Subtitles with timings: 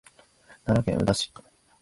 [0.65, 1.31] 奈良県宇陀市